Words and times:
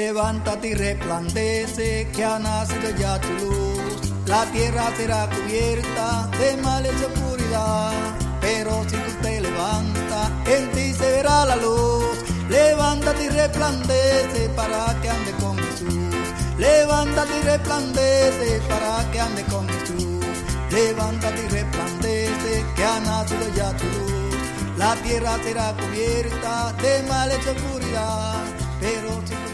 Levántate 0.00 0.70
y 0.70 0.74
resplandece 0.74 2.08
que 2.12 2.24
ha 2.24 2.40
nacido 2.40 2.90
ya 2.98 3.20
tu 3.20 3.28
luz. 3.34 4.12
La 4.26 4.44
tierra 4.46 4.90
será 4.96 5.30
cubierta 5.30 6.28
de 6.36 6.56
males 6.56 6.92
y 7.00 7.04
oscuridad. 7.04 7.92
Pero 8.40 8.82
si 8.88 8.96
tú 8.96 9.12
te 9.22 9.40
levantas, 9.40 10.32
en 10.46 10.72
ti 10.72 10.92
se 10.94 11.10
verá 11.12 11.44
la 11.46 11.54
luz. 11.54 12.18
Levántate 12.48 13.22
y 13.22 13.28
resplandece 13.28 14.48
para 14.56 15.00
que 15.00 15.10
ande 15.10 15.30
con 15.40 15.56
Jesús. 15.58 16.14
Levántate 16.58 17.38
y 17.38 17.42
resplandece 17.42 18.62
para 18.68 19.10
que 19.12 19.20
ande 19.20 19.44
con 19.44 19.68
Jesús. 19.68 20.26
Levántate 20.72 21.40
y 21.40 21.48
resplandece 21.50 22.64
que 22.74 22.84
ha 22.84 22.98
nacido 22.98 23.46
ya 23.54 23.70
tu 23.76 23.84
luz. 23.84 24.34
La 24.76 24.96
tierra 24.96 25.38
será 25.44 25.72
cubierta 25.76 26.72
de 26.82 27.02
males 27.08 27.38
y 27.46 27.48
oscuridad. 27.48 28.42
Pero 28.80 29.22
si 29.24 29.34
tú 29.34 29.53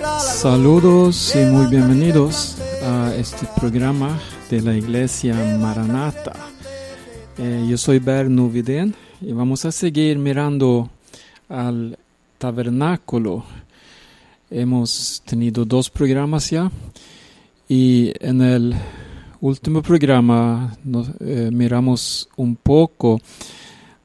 Saludos 0.00 1.34
y 1.36 1.44
muy 1.44 1.66
bienvenidos 1.66 2.56
a 2.82 3.14
este 3.16 3.46
programa 3.58 4.18
de 4.48 4.62
la 4.62 4.74
iglesia 4.74 5.34
Maranata. 5.58 6.32
Eh, 7.36 7.66
yo 7.68 7.76
soy 7.76 7.98
Berno 7.98 8.48
Viden 8.48 8.94
y 9.20 9.32
vamos 9.32 9.66
a 9.66 9.72
seguir 9.72 10.18
mirando 10.18 10.88
al 11.50 11.98
tabernáculo. 12.38 13.44
Hemos 14.50 15.22
tenido 15.26 15.66
dos 15.66 15.90
programas 15.90 16.48
ya 16.48 16.70
y 17.68 18.12
en 18.20 18.40
el 18.40 18.74
último 19.42 19.82
programa 19.82 20.76
nos, 20.82 21.10
eh, 21.20 21.50
miramos 21.52 22.26
un 22.36 22.56
poco 22.56 23.20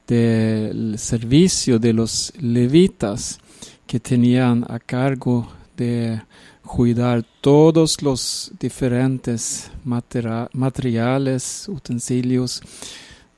del 0.06 0.98
servicio 0.98 1.78
de 1.78 1.92
los 1.94 2.32
levitas 2.38 3.38
que 3.86 3.98
tenían 3.98 4.64
a 4.68 4.78
cargo 4.78 5.48
de 5.76 6.22
cuidar 6.64 7.24
todos 7.40 8.02
los 8.02 8.50
diferentes 8.58 9.70
matera- 9.84 10.48
materiales, 10.52 11.66
utensilios 11.68 12.62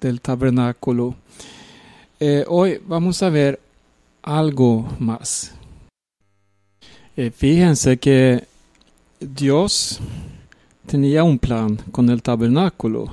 del 0.00 0.20
tabernáculo. 0.20 1.14
Eh, 2.20 2.44
hoy 2.48 2.80
vamos 2.86 3.22
a 3.22 3.30
ver 3.30 3.60
algo 4.22 4.88
más. 4.98 5.52
Eh, 7.16 7.30
fíjense 7.30 7.98
que 7.98 8.44
Dios 9.20 9.98
tenía 10.86 11.24
un 11.24 11.38
plan 11.38 11.76
con 11.90 12.08
el 12.08 12.22
tabernáculo. 12.22 13.12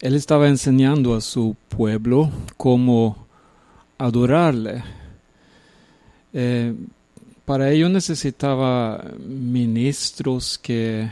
Él 0.00 0.14
estaba 0.14 0.48
enseñando 0.48 1.14
a 1.14 1.20
su 1.20 1.54
pueblo 1.68 2.30
cómo 2.56 3.26
adorarle. 3.98 4.82
Eh, 6.32 6.74
para 7.50 7.72
ello 7.72 7.88
necesitaba 7.88 9.04
ministros 9.18 10.56
que 10.56 11.10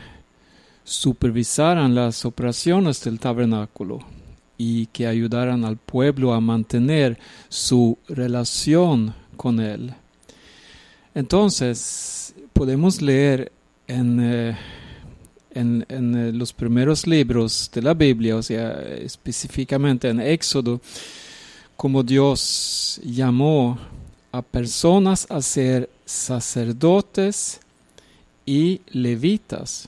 supervisaran 0.85 1.93
las 1.93 2.23
operaciones 2.23 3.03
del 3.03 3.19
tabernáculo 3.19 3.99
y 4.57 4.85
que 4.85 5.05
ayudaran 5.05 5.65
al 5.65 5.75
pueblo 5.75 6.33
a 6.33 6.39
mantener 6.39 7.19
su 7.49 7.97
relación 8.07 9.13
con 9.35 9.59
él. 9.59 9.93
Entonces, 11.13 12.33
podemos 12.53 13.01
leer 13.01 13.51
en, 13.85 14.19
eh, 14.21 14.57
en, 15.51 15.85
eh, 15.89 16.31
los 16.31 16.53
primeros 16.53 17.05
libros 17.05 17.69
de 17.73 17.81
la 17.81 17.93
Biblia, 17.93 18.37
o 18.37 18.41
sea, 18.41 18.79
específicamente 18.81 20.07
en 20.07 20.21
Éxodo, 20.21 20.79
como 21.75 22.01
Dios 22.01 23.01
llamó 23.03 23.77
a 24.31 24.41
personas 24.41 25.27
a 25.29 25.41
ser 25.41 25.89
sacerdotes 26.09 27.59
y 28.45 28.81
levitas. 28.87 29.87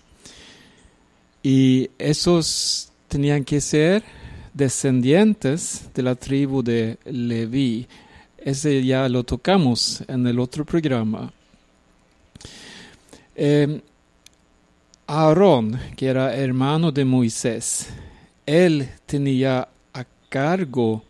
Y 1.42 1.90
esos 1.98 2.92
tenían 3.08 3.44
que 3.44 3.60
ser 3.60 4.04
descendientes 4.54 5.90
de 5.96 6.04
la 6.04 6.14
tribu 6.14 6.62
de 6.62 7.00
Leví. 7.06 7.88
Ese 8.38 8.84
ya 8.86 9.10
lo 9.10 9.24
tocamos 9.24 10.04
en 10.08 10.28
el 10.28 10.40
otro 10.40 10.64
programa. 10.64 11.34
Eh, 13.36 13.82
Aarón, 15.08 15.80
que 15.96 16.06
era 16.06 16.36
hermano 16.36 16.92
de 16.92 17.04
Moisés, 17.04 17.88
él 18.46 18.88
tenía 19.08 19.68
a 19.94 20.06
cargo 20.30 21.04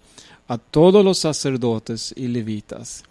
a 0.47 0.57
todos 0.57 1.03
los 1.03 1.17
sacerdotes 1.17 2.13
y 2.15 2.27
levitas. 2.29 3.03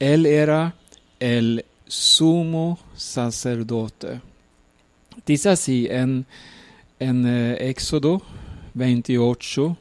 Él 0.00 0.26
era 0.26 0.74
el 1.24 1.64
sumo 1.86 2.78
sacerdote. 2.94 4.20
Dice 5.24 5.48
así 5.48 5.86
en, 5.90 6.26
en 6.98 7.26
eh, 7.26 7.70
Éxodo 7.70 8.20
28 8.74 9.74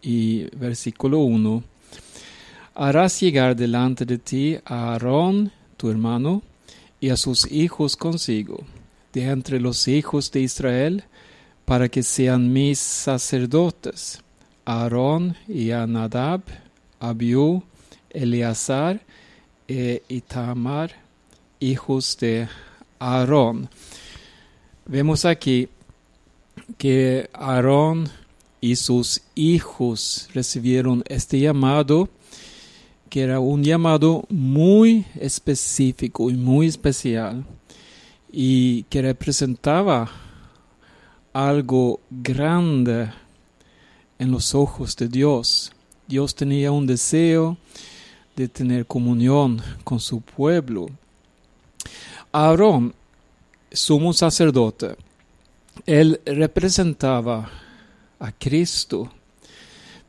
y 0.00 0.44
versículo 0.56 1.18
1. 1.18 1.62
Harás 2.76 3.20
llegar 3.20 3.56
delante 3.56 4.06
de 4.06 4.16
ti 4.16 4.56
a 4.64 4.92
Aarón, 4.92 5.52
tu 5.76 5.90
hermano, 5.90 6.40
y 6.98 7.10
a 7.10 7.16
sus 7.16 7.50
hijos 7.52 7.94
consigo, 7.94 8.64
de 9.12 9.24
entre 9.24 9.60
los 9.60 9.86
hijos 9.86 10.32
de 10.32 10.40
Israel, 10.40 11.04
para 11.66 11.90
que 11.90 12.02
sean 12.02 12.50
mis 12.50 12.78
sacerdotes, 12.78 14.22
Aarón 14.64 15.36
y 15.46 15.72
a 15.72 15.86
Nadab, 15.86 16.40
Abiú, 17.00 17.62
Eleazar 18.08 19.02
e 19.68 20.02
Itamar, 20.08 20.92
hijos 21.60 22.16
de 22.18 22.48
Aarón. 22.98 23.68
Vemos 24.86 25.26
aquí 25.26 25.68
que 26.78 27.28
Aarón 27.34 28.08
y 28.62 28.76
sus 28.76 29.20
hijos 29.34 30.30
recibieron 30.32 31.04
este 31.06 31.38
llamado, 31.38 32.08
que 33.10 33.20
era 33.20 33.40
un 33.40 33.62
llamado 33.62 34.24
muy 34.30 35.04
específico 35.20 36.30
y 36.30 36.34
muy 36.34 36.66
especial, 36.66 37.44
y 38.32 38.84
que 38.84 39.02
representaba 39.02 40.10
algo 41.34 42.00
grande 42.10 43.10
en 44.18 44.30
los 44.30 44.54
ojos 44.54 44.96
de 44.96 45.08
Dios. 45.08 45.72
Dios 46.06 46.34
tenía 46.34 46.72
un 46.72 46.86
deseo 46.86 47.58
de 48.38 48.46
tener 48.46 48.86
comunión 48.86 49.60
con 49.82 49.98
su 49.98 50.20
pueblo. 50.20 50.86
Aarón, 52.30 52.94
sumo 53.72 54.12
sacerdote, 54.12 54.94
él 55.84 56.20
representaba 56.24 57.50
a 58.20 58.30
Cristo, 58.30 59.10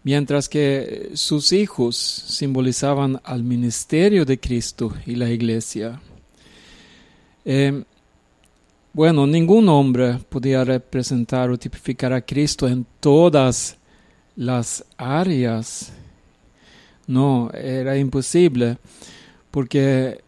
mientras 0.04 0.48
que 0.48 1.10
sus 1.16 1.52
hijos 1.54 1.96
simbolizaban 1.98 3.20
al 3.24 3.42
ministerio 3.44 4.26
de 4.26 4.40
Cristo 4.40 4.94
y 5.08 5.16
la 5.16 5.32
iglesia. 5.32 6.00
Eh, 7.46 7.84
bueno, 8.94 9.26
ningún 9.26 9.70
hombre 9.70 10.20
podía 10.30 10.64
representar 10.64 11.50
o 11.50 11.58
tipificar 11.58 12.14
a 12.14 12.22
Cristo 12.22 12.68
en 12.68 12.86
todas 13.00 13.76
las 14.36 14.86
áreas. 14.98 15.94
No, 17.10 17.50
era 17.56 17.98
imposible, 17.98 18.78
porque 19.50 20.22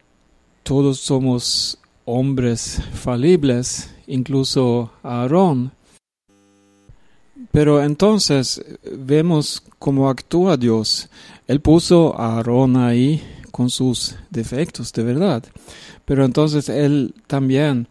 todos 0.64 1.00
somos 1.00 1.78
hombres 2.06 2.82
falibles, 2.96 3.94
incluso 4.08 4.92
Aarón. 5.04 5.74
Pero 7.52 7.84
entonces 7.84 8.66
vemos 8.98 9.62
cómo 9.78 10.10
actúa 10.10 10.58
Dios. 10.58 11.08
Él 11.48 11.62
puso 11.62 12.20
a 12.20 12.38
Aarón 12.38 12.76
ahí 12.78 13.22
con 13.52 13.70
sus 13.70 14.16
defectos, 14.32 14.92
de 14.92 15.04
verdad. 15.04 15.44
Pero 16.04 16.26
entonces 16.26 16.68
él 16.68 17.14
también 17.28 17.88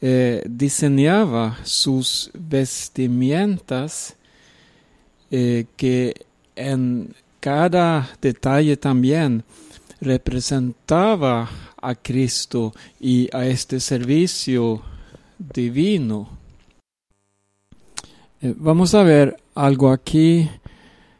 eh, 0.00 0.42
diseñaba 0.48 1.58
sus 1.62 2.30
vestimentas 2.32 4.16
eh, 5.30 5.66
que 5.76 6.14
en 6.56 7.14
cada 7.44 8.08
detalle 8.22 8.74
también 8.78 9.44
representaba 10.00 11.50
a 11.76 11.94
Cristo 11.94 12.72
y 12.98 13.28
a 13.36 13.44
este 13.44 13.80
servicio 13.80 14.80
divino. 15.38 16.26
Eh, 18.40 18.54
vamos 18.56 18.94
a 18.94 19.02
ver 19.02 19.36
algo 19.54 19.90
aquí 19.90 20.48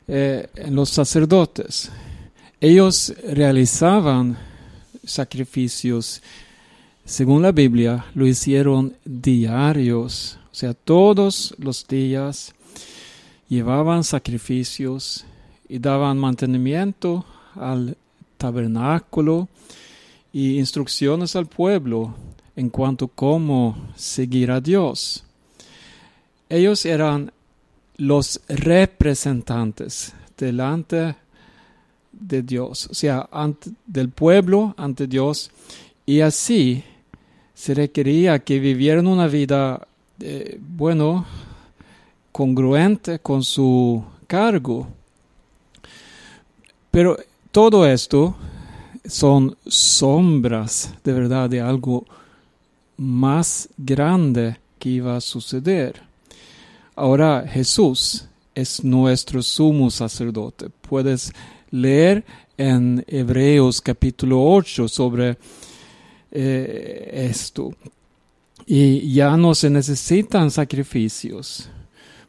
eh, 0.09 0.49
en 0.55 0.75
los 0.75 0.89
sacerdotes. 0.89 1.91
Ellos 2.59 3.13
realizaban 3.29 4.39
sacrificios, 5.05 6.23
según 7.05 7.43
la 7.43 7.53
Biblia, 7.53 8.07
lo 8.15 8.27
hicieron 8.27 8.97
diarios, 9.05 10.39
o 10.51 10.55
sea, 10.55 10.73
todos 10.73 11.55
los 11.59 11.87
días 11.87 12.55
llevaban 13.47 14.05
sacrificios 14.05 15.27
y 15.69 15.79
daban 15.79 16.19
mantenimiento 16.19 17.25
al 17.55 17.97
tabernáculo 18.37 19.49
y 20.33 20.59
instrucciones 20.59 21.37
al 21.37 21.47
pueblo 21.47 22.15
en 22.57 22.69
cuanto 22.71 23.07
a 23.07 23.11
cómo 23.15 23.77
seguir 23.97 24.51
a 24.51 24.61
Dios. 24.61 25.25
Ellos 26.49 26.85
eran 26.85 27.33
los 27.97 28.41
representantes 28.49 30.13
delante 30.37 31.17
de 32.13 32.43
Dios, 32.43 32.89
o 32.91 32.95
sea, 32.95 33.29
del 33.87 34.09
pueblo 34.09 34.75
ante 34.77 35.07
Dios, 35.07 35.51
y 36.07 36.21
así 36.21 36.85
se 37.55 37.75
requería 37.75 38.41
que 38.41 38.59
vivieran 38.59 39.07
una 39.07 39.27
vida, 39.27 39.87
eh, 40.21 40.59
bueno, 40.61 41.25
congruente 42.33 43.21
con 43.21 43.45
su 43.45 44.05
cargo. 44.27 44.89
Pero 46.95 47.19
todo 47.51 47.85
esto 47.89 48.37
son 49.05 49.57
sombras 49.67 50.95
de 51.03 51.13
verdad 51.13 51.51
de 51.51 51.61
algo 51.61 52.07
más 52.97 53.69
grande 53.77 54.59
que 54.79 54.91
iba 54.91 55.17
a 55.17 55.21
suceder. 55.21 56.01
Ahora 56.95 57.45
Jesús 57.49 58.27
es 58.55 58.85
nuestro 58.85 59.43
sumo 59.43 59.91
sacerdote. 59.91 60.69
Puedes 60.89 61.33
leer 61.73 62.25
en 62.57 63.05
Hebreos 63.09 63.81
capítulo 63.81 64.41
8 64.45 64.87
sobre 64.87 65.37
eh, 66.31 67.29
esto. 67.29 67.75
Y 68.67 69.13
ya 69.13 69.37
no 69.37 69.57
se 69.57 69.69
necesitan 69.69 70.49
sacrificios, 70.49 71.69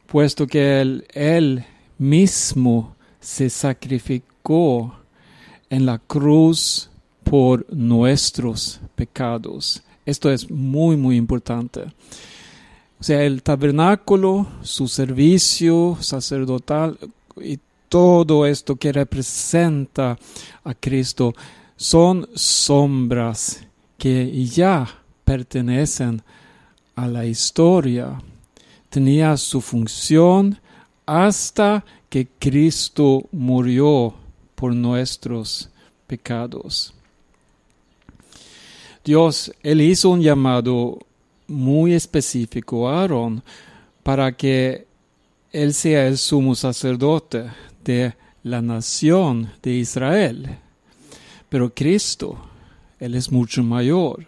puesto 0.08 0.44
que 0.44 0.80
él, 0.80 1.06
él 1.14 1.64
mismo 1.98 2.96
se 3.20 3.48
sacrificó 3.48 4.35
en 5.70 5.86
la 5.86 5.98
cruz 5.98 6.90
por 7.24 7.66
nuestros 7.74 8.80
pecados. 8.94 9.82
Esto 10.04 10.30
es 10.30 10.50
muy, 10.50 10.96
muy 10.96 11.16
importante. 11.16 11.82
O 13.00 13.02
sea, 13.02 13.22
el 13.24 13.42
tabernáculo, 13.42 14.46
su 14.62 14.88
servicio 14.88 15.98
sacerdotal 16.00 16.96
y 17.42 17.58
todo 17.88 18.46
esto 18.46 18.76
que 18.76 18.92
representa 18.92 20.18
a 20.64 20.74
Cristo 20.74 21.34
son 21.76 22.28
sombras 22.34 23.66
que 23.98 24.44
ya 24.46 24.86
pertenecen 25.24 26.22
a 26.94 27.06
la 27.08 27.26
historia. 27.26 28.20
Tenía 28.88 29.36
su 29.36 29.60
función 29.60 30.58
hasta 31.04 31.84
que 32.08 32.28
Cristo 32.38 33.24
murió 33.32 34.14
por 34.56 34.74
nuestros 34.74 35.68
pecados. 36.08 36.92
Dios, 39.04 39.52
Él 39.62 39.80
hizo 39.82 40.10
un 40.10 40.20
llamado 40.20 40.98
muy 41.46 41.92
específico 41.92 42.88
a 42.88 43.02
Aarón 43.02 43.42
para 44.02 44.32
que 44.32 44.86
Él 45.52 45.72
sea 45.74 46.08
el 46.08 46.18
sumo 46.18 46.56
sacerdote 46.56 47.44
de 47.84 48.14
la 48.42 48.60
nación 48.60 49.52
de 49.62 49.74
Israel. 49.74 50.58
Pero 51.48 51.72
Cristo, 51.72 52.36
Él 52.98 53.14
es 53.14 53.30
mucho 53.30 53.62
mayor. 53.62 54.26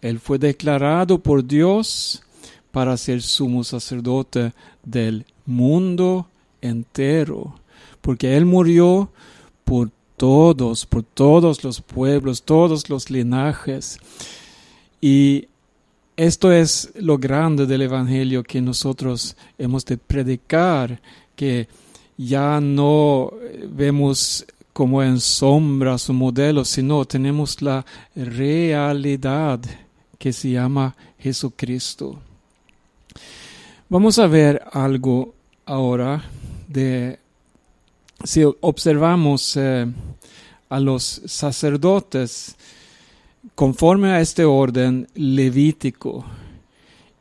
Él 0.00 0.20
fue 0.20 0.38
declarado 0.38 1.18
por 1.18 1.44
Dios 1.44 2.22
para 2.70 2.96
ser 2.96 3.22
sumo 3.22 3.62
sacerdote 3.62 4.52
del 4.82 5.26
mundo 5.46 6.26
entero, 6.60 7.54
porque 8.00 8.36
Él 8.36 8.46
murió 8.46 9.10
por 9.64 9.90
todos, 10.16 10.86
por 10.86 11.02
todos 11.02 11.64
los 11.64 11.80
pueblos, 11.80 12.42
todos 12.42 12.88
los 12.88 13.10
linajes. 13.10 13.98
Y 15.00 15.48
esto 16.16 16.52
es 16.52 16.92
lo 16.94 17.18
grande 17.18 17.66
del 17.66 17.82
Evangelio 17.82 18.42
que 18.42 18.60
nosotros 18.60 19.36
hemos 19.58 19.84
de 19.84 19.96
predicar, 19.96 21.00
que 21.34 21.68
ya 22.16 22.60
no 22.60 23.32
vemos 23.68 24.46
como 24.72 25.02
en 25.02 25.20
sombras 25.20 26.08
o 26.10 26.12
modelos, 26.12 26.68
sino 26.68 27.04
tenemos 27.04 27.62
la 27.62 27.84
realidad 28.14 29.60
que 30.18 30.32
se 30.32 30.50
llama 30.50 30.94
Jesucristo. 31.18 32.18
Vamos 33.88 34.18
a 34.18 34.26
ver 34.26 34.62
algo 34.72 35.34
ahora 35.66 36.24
de 36.68 37.18
si 38.24 38.42
observamos 38.42 39.56
eh, 39.56 39.86
a 40.70 40.80
los 40.80 41.22
sacerdotes 41.26 42.56
conforme 43.54 44.08
a 44.08 44.20
este 44.20 44.44
orden 44.44 45.06
levítico 45.14 46.24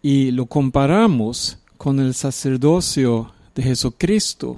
y 0.02 0.32
lo 0.32 0.46
comparamos 0.46 1.58
con 1.78 2.00
el 2.00 2.14
sacerdocio 2.14 3.32
de 3.54 3.64
Jesucristo, 3.64 4.58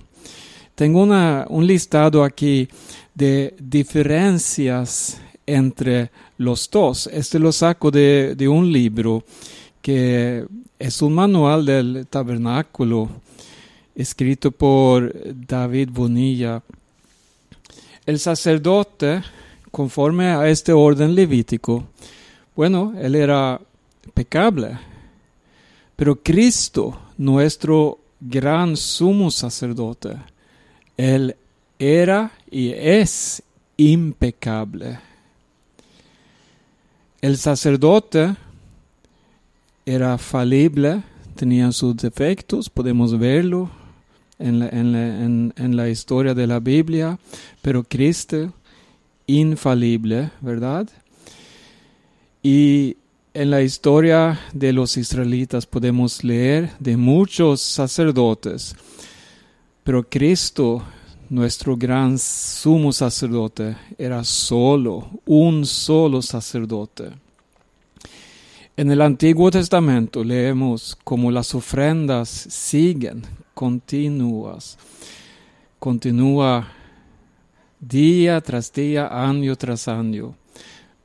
tengo 0.76 1.02
una, 1.02 1.48
un 1.50 1.66
listado 1.66 2.24
aquí 2.24 2.68
de 3.16 3.56
diferencias 3.60 5.20
entre 5.48 6.12
los 6.38 6.70
dos. 6.70 7.08
Este 7.12 7.40
lo 7.40 7.52
saco 7.52 7.90
de, 7.90 8.36
de 8.36 8.48
un 8.48 8.72
libro 8.72 9.24
que 9.82 10.46
es 10.78 11.02
un 11.02 11.14
manual 11.14 11.66
del 11.66 12.08
tabernáculo 12.08 13.10
escrito 13.96 14.52
por 14.52 15.14
David 15.48 15.90
Bonilla. 15.92 16.62
El 18.06 18.20
sacerdote, 18.20 19.24
conforme 19.72 20.28
a 20.28 20.48
este 20.50 20.74
orden 20.74 21.16
levítico, 21.16 21.86
bueno, 22.56 22.94
él 23.00 23.16
era 23.16 23.60
pecable, 24.14 24.78
pero 25.96 26.16
Cristo, 26.22 27.00
nuestro 27.18 28.00
gran 28.20 28.78
sumo 28.78 29.32
sacerdote, 29.32 30.18
él 30.98 31.36
era 31.80 32.32
y 32.52 32.72
es 32.72 33.42
impecable. 33.78 35.00
El 37.22 37.38
sacerdote 37.38 38.36
era 39.86 40.18
falible, 40.18 41.02
tenía 41.36 41.72
sus 41.72 41.98
defectos, 41.98 42.70
podemos 42.70 43.18
verlo 43.18 43.70
en 44.40 44.60
la, 44.60 44.70
en, 44.70 45.54
en 45.56 45.76
la, 45.76 45.90
historia 45.90 46.34
de 46.34 46.48
la 46.48 46.60
Biblia, 46.60 47.18
pero 47.62 47.84
Cristo 47.84 48.54
infalible, 49.28 50.32
¿verdad? 50.42 50.88
Y 52.44 52.98
en 53.34 53.50
la 53.50 53.62
historia 53.62 54.40
de 54.54 54.72
los 54.72 54.98
israelitas 54.98 55.66
podemos 55.66 56.24
leer 56.24 56.72
de 56.80 56.96
muchos 56.96 57.62
sacerdotes, 57.62 58.76
pero 59.84 60.08
Cristo, 60.08 60.84
nuestro 61.30 61.76
gran 61.76 62.18
sumo 62.18 62.92
sacerdote, 62.92 63.76
era 63.98 64.24
solo, 64.24 65.10
un 65.26 65.66
solo 65.66 66.22
sacerdote. 66.22 67.10
En 68.78 68.92
el 68.92 69.02
Antiguo 69.02 69.50
Testamento 69.52 70.24
leemos 70.24 70.98
como 71.04 71.32
las 71.32 71.56
ofrendas 71.56 72.30
siguen 72.30 73.24
continuas. 73.56 74.78
Continúa 75.80 76.68
día 77.80 78.40
tras 78.42 78.72
día, 78.72 79.08
año 79.08 79.56
tras 79.56 79.88
año. 79.88 80.36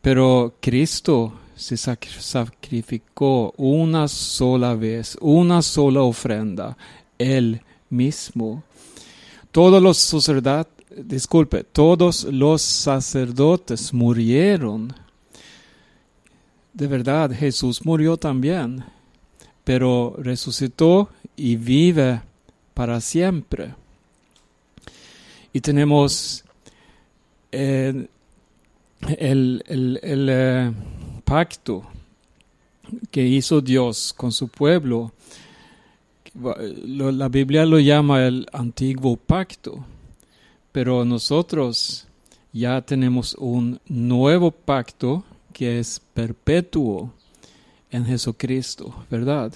Pero 0.03 0.55
Cristo 0.61 1.33
se 1.55 1.77
sacrificó 1.77 3.55
una 3.57 4.09
sola 4.09 4.75
vez, 4.75 5.17
una 5.21 5.63
sola 5.63 6.03
ofrenda, 6.03 6.77
Él 7.19 7.63
mismo. 7.89 8.65
Todos 9.53 9.83
los 9.83 9.99
sacerdotes, 9.99 10.73
disculpe, 11.05 11.65
todos 11.65 12.25
los 12.25 12.63
sacerdotes 12.63 13.93
murieron. 13.93 14.93
De 16.73 16.87
verdad, 16.87 17.31
Jesús 17.33 17.85
murió 17.85 18.17
también, 18.17 18.85
pero 19.63 20.17
resucitó 20.19 21.11
y 21.37 21.57
vive 21.57 22.23
para 22.81 22.99
siempre. 23.03 23.75
Y 25.53 25.61
tenemos 25.61 26.43
el, 27.51 28.09
el, 29.19 30.29
eh, 30.31 30.73
pacto 31.23 31.85
que 33.11 33.23
hizo 33.23 33.61
Dios 33.61 34.15
con 34.17 34.33
su 34.33 34.49
pueblo. 34.49 35.13
La 36.33 37.29
Biblia 37.29 37.67
lo 37.67 37.79
llama 37.79 38.27
el 38.27 38.47
antiguo 38.51 39.19
pacto, 39.19 39.85
pero 40.73 41.05
nosotros 41.05 42.07
ya 42.51 42.81
tenemos 42.81 43.35
un 43.35 43.79
nuevo 43.89 44.51
pacto 44.53 45.23
que 45.53 45.81
es 45.81 46.01
perpetuo 46.15 47.13
en 47.91 48.07
Jesucristo, 48.07 49.05
¿verdad? 49.11 49.53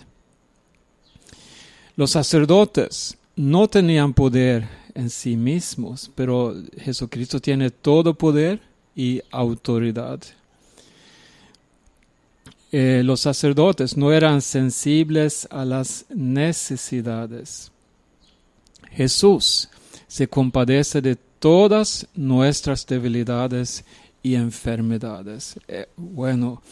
Los 1.96 2.10
sacerdotes 2.10 3.16
no 3.36 3.68
tenían 3.68 4.14
poder 4.14 4.68
en 4.94 5.10
sí 5.10 5.36
mismos, 5.36 6.10
pero 6.14 6.54
Jesucristo 6.78 7.40
tiene 7.40 7.70
todo 7.70 8.14
poder 8.14 8.60
y 8.96 9.20
autoridad. 9.30 10.20
eh, 12.76 13.02
los 13.04 13.20
sacerdotes 13.20 13.96
no 13.96 14.12
eran 14.12 14.42
sensibles 14.42 15.46
a 15.52 15.64
las 15.64 16.06
necesidades. 16.08 17.70
Jesús 18.90 19.68
se 20.08 20.26
compadece 20.26 21.00
de 21.00 21.14
todas 21.38 22.08
nuestras 22.16 22.84
debilidades 22.84 23.84
y 24.24 24.34
enfermedades. 24.34 25.54
Eh, 25.68 25.86
bueno, 25.96 26.62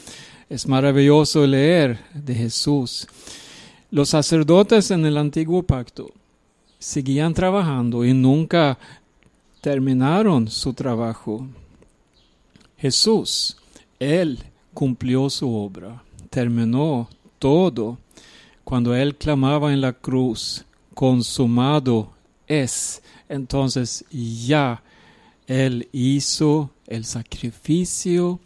es 0.49 0.67
maravilloso 0.67 1.47
leer 1.47 2.01
de 2.15 2.35
Jesús. 2.35 3.07
Los 3.93 4.09
sacerdotes 4.09 4.91
en 4.91 5.05
el 5.05 5.19
antiguo 5.19 5.65
pacto 5.65 6.15
seguían 6.79 7.35
trabajando 7.35 8.07
y 8.07 8.15
nunca 8.15 8.79
terminaron 9.61 10.49
su 10.49 10.73
trabajo. 10.73 11.47
Jesús, 12.79 13.59
Él 13.99 14.39
cumplió 14.73 15.29
su 15.29 15.55
obra, 15.55 16.03
terminó 16.31 17.11
todo 17.39 17.99
cuando 18.65 18.97
Él 18.97 19.15
clamaba 19.15 19.75
en 19.75 19.83
la 19.83 19.93
cruz, 19.93 20.65
consumado 20.95 22.13
es. 22.47 23.03
Entonces 23.29 24.07
ya 24.11 24.83
Él 25.47 25.91
hizo 25.93 26.71
el 26.87 27.05
sacrificio 27.05 28.41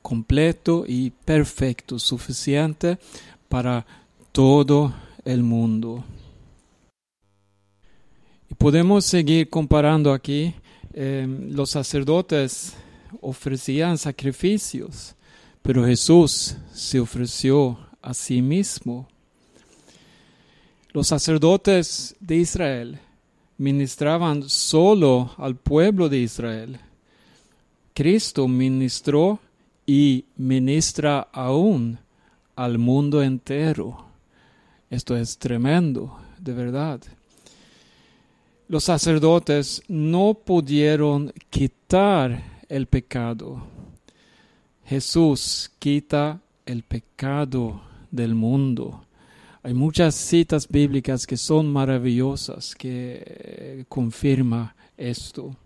completo 0.00 0.86
y 0.88 1.10
perfecto, 1.10 1.98
suficiente 1.98 2.96
para 3.50 3.84
todo 4.36 4.92
el 5.24 5.42
mundo. 5.42 6.04
Y 8.50 8.54
podemos 8.54 9.06
seguir 9.06 9.48
comparando 9.48 10.12
aquí. 10.12 10.52
Eh, 10.92 11.26
los 11.48 11.70
sacerdotes 11.70 12.74
ofrecían 13.22 13.96
sacrificios, 13.96 15.14
pero 15.62 15.86
Jesús 15.86 16.54
se 16.74 17.00
ofreció 17.00 17.78
a 18.02 18.12
sí 18.12 18.42
mismo. 18.42 19.08
Los 20.92 21.08
sacerdotes 21.08 22.14
de 22.20 22.36
Israel 22.36 22.98
ministraban 23.56 24.50
solo 24.50 25.30
al 25.38 25.56
pueblo 25.56 26.10
de 26.10 26.18
Israel. 26.18 26.78
Cristo 27.94 28.46
ministró 28.48 29.38
y 29.86 30.26
ministra 30.36 31.26
aún 31.32 31.98
al 32.54 32.76
mundo 32.76 33.22
entero. 33.22 34.05
Esto 34.90 35.16
es 35.16 35.38
tremendo, 35.38 36.18
de 36.38 36.52
verdad. 36.52 37.00
Los 38.68 38.84
sacerdotes 38.84 39.82
no 39.88 40.34
pudieron 40.34 41.32
quitar 41.50 42.42
el 42.68 42.86
pecado. 42.86 43.62
Jesús 44.84 45.70
quita 45.78 46.40
el 46.64 46.82
pecado 46.82 47.82
del 48.10 48.34
mundo. 48.34 49.04
Hay 49.62 49.74
muchas 49.74 50.14
citas 50.14 50.68
bíblicas 50.68 51.26
que 51.26 51.36
son 51.36 51.72
maravillosas 51.72 52.74
que 52.76 53.84
confirma 53.88 54.76
esto. 54.96 55.56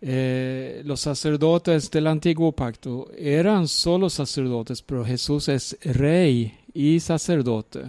Eh, 0.00 0.82
los 0.84 1.00
sacerdotes 1.00 1.90
del 1.90 2.06
antiguo 2.06 2.52
pacto 2.52 3.10
eran 3.16 3.66
solo 3.66 4.10
sacerdotes, 4.10 4.82
pero 4.82 5.04
Jesús 5.04 5.48
es 5.48 5.76
rey 5.82 6.52
y 6.74 7.00
sacerdote. 7.00 7.84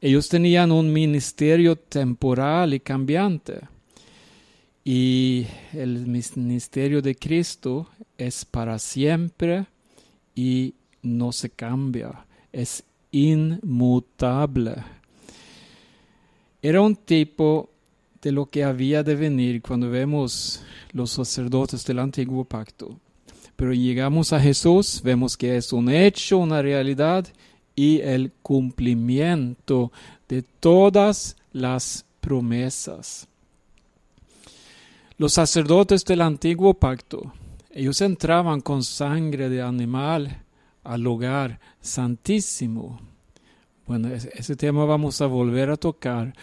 Ellos 0.00 0.28
tenían 0.28 0.72
un 0.72 0.90
ministerio 0.92 1.76
temporal 1.76 2.72
y 2.72 2.80
cambiante. 2.80 3.60
Y 4.82 5.46
el 5.74 6.06
ministerio 6.06 7.02
de 7.02 7.14
Cristo 7.14 7.88
es 8.16 8.46
para 8.46 8.78
siempre 8.78 9.66
y 10.34 10.74
no 11.02 11.32
se 11.32 11.50
cambia, 11.50 12.26
es 12.50 12.82
inmutable. 13.12 14.76
Era 16.62 16.80
un 16.80 16.96
tipo 16.96 17.70
de 18.22 18.32
lo 18.32 18.46
que 18.46 18.64
había 18.64 19.02
de 19.02 19.14
venir 19.14 19.62
cuando 19.62 19.90
vemos 19.90 20.62
los 20.92 21.10
sacerdotes 21.10 21.84
del 21.84 21.98
antiguo 21.98 22.44
pacto. 22.44 22.98
Pero 23.56 23.72
llegamos 23.72 24.32
a 24.32 24.40
Jesús, 24.40 25.00
vemos 25.02 25.36
que 25.36 25.56
es 25.56 25.72
un 25.72 25.90
hecho, 25.90 26.38
una 26.38 26.62
realidad 26.62 27.26
y 27.74 28.00
el 28.00 28.32
cumplimiento 28.42 29.92
de 30.28 30.42
todas 30.42 31.36
las 31.52 32.04
promesas. 32.20 33.26
Los 35.18 35.34
sacerdotes 35.34 36.04
del 36.04 36.22
antiguo 36.22 36.74
pacto, 36.74 37.32
ellos 37.70 38.00
entraban 38.00 38.60
con 38.60 38.82
sangre 38.82 39.48
de 39.48 39.62
animal 39.62 40.42
al 40.82 41.02
lugar 41.02 41.60
santísimo. 41.80 43.00
Bueno, 43.86 44.08
ese 44.08 44.56
tema 44.56 44.84
vamos 44.84 45.20
a 45.20 45.26
volver 45.26 45.70
a 45.70 45.76
tocar, 45.76 46.34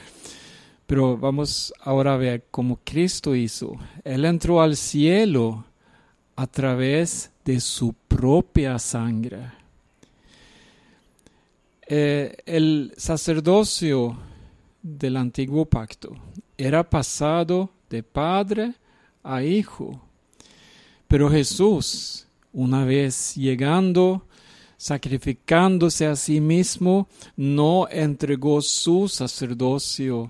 pero 0.88 1.17
vamos 1.17 1.74
ahora 1.82 2.13
a 2.13 2.17
ver 2.17 2.46
cómo 2.50 2.79
Cristo 2.84 3.36
hizo. 3.36 3.75
Él 4.06 4.24
entró 4.24 4.62
al 4.62 4.77
cielo 4.77 5.65
a 6.38 6.48
través 6.48 7.29
de 7.44 7.60
su 7.60 7.94
propia 8.08 8.79
sangre. 8.79 9.51
Eh, 11.86 12.38
el 12.46 12.94
sacerdocio 12.96 14.17
del 14.82 15.17
antiguo 15.17 15.65
pacto 15.65 16.15
era 16.58 16.89
pasado 16.89 17.70
de 17.89 18.01
padre 18.01 18.74
a 19.24 19.44
hijo. 19.44 20.01
Pero 21.10 21.29
Jesús, 21.29 22.27
una 22.53 22.86
vez 22.86 23.36
llegando, 23.36 24.25
sacrificándose 24.77 26.06
a 26.06 26.15
sí 26.15 26.39
mismo, 26.39 27.10
no 27.36 27.89
entregó 27.89 28.62
su 28.62 29.10
sacerdocio 29.10 30.29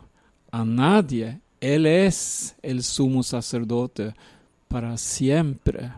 a 0.57 0.65
nadie. 0.65 1.39
Él 1.59 1.85
es 1.85 2.55
el 2.61 2.83
sumo 2.83 3.23
sacerdote 3.23 4.13
para 4.67 4.97
siempre. 4.97 5.91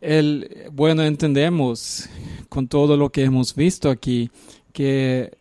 El, 0.00 0.68
bueno, 0.72 1.02
entendemos 1.02 2.08
con 2.48 2.68
todo 2.68 2.96
lo 2.96 3.10
que 3.10 3.24
hemos 3.24 3.54
visto 3.54 3.90
aquí 3.90 4.30
que 4.72 5.36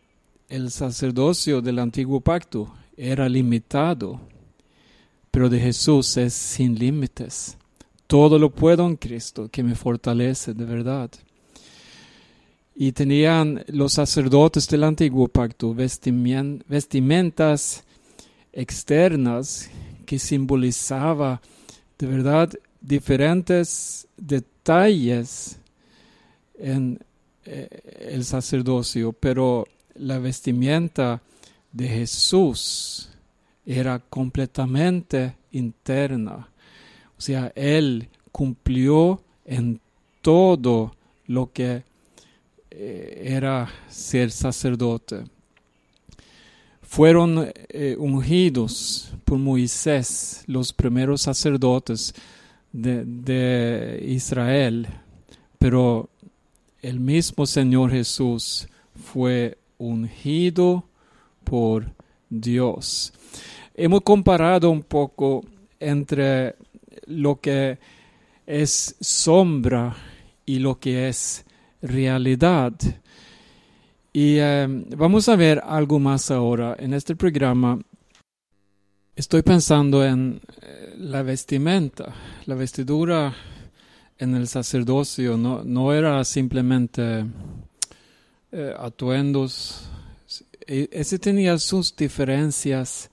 el 0.49 0.71
sacerdocio 0.71 1.61
del 1.61 1.79
antiguo 1.79 2.21
pacto 2.21 2.73
era 2.95 3.29
limitado, 3.29 4.19
pero 5.29 5.49
de 5.49 5.59
Jesús 5.59 6.17
es 6.17 6.33
sin 6.33 6.77
límites. 6.77 7.57
Todo 8.07 8.39
lo 8.39 8.49
puedo 8.49 8.87
en 8.87 8.95
Cristo 8.95 9.49
que 9.51 9.63
me 9.63 9.75
fortalece 9.75 10.53
de 10.53 10.65
verdad. 10.65 11.11
Y 12.79 12.91
tenían 12.91 13.65
los 13.69 13.93
sacerdotes 13.93 14.67
del 14.67 14.83
antiguo 14.83 15.27
pacto 15.27 15.73
vestimentas 15.73 17.83
externas 18.53 19.71
que 20.05 20.19
simbolizaba 20.19 21.41
de 21.97 22.05
verdad 22.05 22.51
diferentes 22.79 24.07
detalles 24.15 25.57
en 26.59 26.99
eh, 27.45 27.67
el 28.11 28.23
sacerdocio, 28.23 29.11
pero 29.11 29.67
la 29.95 30.19
vestimenta 30.19 31.23
de 31.71 31.87
Jesús 31.87 33.09
era 33.65 33.99
completamente 33.99 35.35
interna. 35.51 36.47
O 37.17 37.21
sea, 37.21 37.51
Él 37.55 38.07
cumplió 38.31 39.23
en 39.45 39.81
todo 40.21 40.95
lo 41.25 41.51
que 41.51 41.87
era 42.77 43.69
ser 43.89 44.31
sacerdote. 44.31 45.23
Fueron 46.81 47.51
eh, 47.69 47.95
ungidos 47.97 49.11
por 49.25 49.37
Moisés 49.37 50.43
los 50.47 50.71
primeros 50.71 51.21
sacerdotes 51.21 52.13
de, 52.71 53.03
de 53.03 54.03
Israel, 54.07 54.87
pero 55.57 56.09
el 56.81 56.99
mismo 56.99 57.45
Señor 57.45 57.91
Jesús 57.91 58.67
fue 58.95 59.57
ungido 59.77 60.85
por 61.43 61.91
Dios. 62.29 63.11
Hemos 63.75 64.01
comparado 64.01 64.69
un 64.69 64.83
poco 64.83 65.43
entre 65.79 66.55
lo 67.05 67.39
que 67.39 67.77
es 68.45 68.95
sombra 68.99 69.95
y 70.45 70.59
lo 70.59 70.79
que 70.79 71.09
es 71.09 71.45
realidad. 71.87 72.73
Y 74.13 74.37
eh, 74.39 74.67
vamos 74.95 75.29
a 75.29 75.35
ver 75.35 75.61
algo 75.65 75.99
más 75.99 76.31
ahora. 76.31 76.75
En 76.79 76.93
este 76.93 77.15
programa 77.15 77.79
estoy 79.15 79.41
pensando 79.41 80.03
en 80.05 80.41
eh, 80.61 80.95
la 80.97 81.23
vestimenta. 81.23 82.13
La 82.45 82.55
vestidura 82.55 83.33
en 84.17 84.35
el 84.35 84.47
sacerdocio 84.47 85.37
no, 85.37 85.63
no 85.63 85.93
era 85.93 86.23
simplemente 86.23 87.25
eh, 88.51 88.73
atuendos. 88.77 89.89
E, 90.65 90.89
ese 90.91 91.19
tenía 91.19 91.57
sus 91.57 91.95
diferencias 91.95 93.09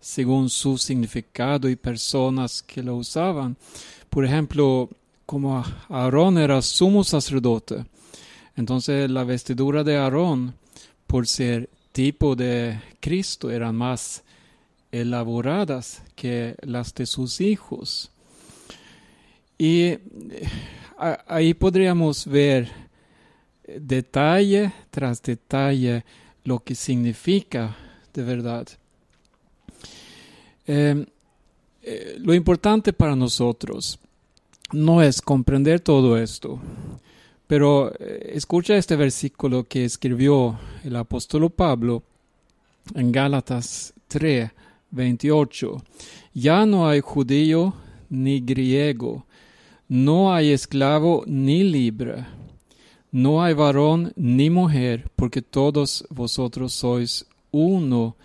según 0.00 0.50
su 0.50 0.76
significado 0.76 1.68
y 1.68 1.76
personas 1.76 2.62
que 2.62 2.82
lo 2.82 2.96
usaban. 2.96 3.56
Por 4.10 4.24
ejemplo, 4.24 4.90
como 5.24 5.64
Aarón 5.88 6.38
era 6.38 6.60
sumo 6.60 7.02
sacerdote, 7.02 7.86
entonces 8.56 9.10
la 9.10 9.24
vestidura 9.24 9.84
de 9.84 9.96
Aarón, 9.96 10.54
por 11.06 11.26
ser 11.26 11.68
tipo 11.92 12.36
de 12.36 12.80
Cristo, 13.00 13.50
eran 13.50 13.76
más 13.76 14.24
elaboradas 14.92 16.02
que 16.14 16.54
las 16.62 16.94
de 16.94 17.06
sus 17.06 17.40
hijos. 17.40 18.10
Y 19.58 19.82
eh, 19.82 20.00
ahí 21.26 21.54
podríamos 21.54 22.26
ver 22.26 22.70
detalle 23.66 24.72
tras 24.90 25.22
detalle 25.22 26.04
lo 26.44 26.60
que 26.60 26.74
significa 26.74 27.76
de 28.12 28.22
verdad. 28.22 28.68
Em, 30.66 31.06
eh, 31.82 32.16
lo 32.18 32.32
importante 32.34 32.92
para 32.92 33.16
nosotros 33.16 33.98
no 34.72 35.02
es 35.02 35.20
comprender 35.20 35.80
todo 35.80 36.16
esto, 36.16 36.58
pero 37.54 37.92
eh, 38.00 38.32
escucha 38.34 38.74
este 38.74 38.96
versículo 38.96 39.62
que 39.62 39.84
escribió 39.84 40.58
el 40.82 40.96
apóstol 40.96 41.52
Pablo 41.52 42.02
en 42.96 43.12
Gálatas 43.12 43.94
3, 44.08 44.50
28. 44.90 45.80
Ya 46.32 46.66
no 46.66 46.88
hay 46.88 46.98
judío 46.98 47.72
ni 48.10 48.40
griego, 48.40 49.24
no 49.86 50.34
hay 50.34 50.50
esclavo 50.50 51.22
ni 51.28 51.62
libre, 51.62 52.26
no 53.12 53.40
hay 53.40 53.54
varón 53.54 54.12
ni 54.16 54.50
mujer, 54.50 55.08
porque 55.14 55.40
todos 55.40 56.04
vosotros 56.10 56.72
sois 56.72 57.24
uno 57.52 58.16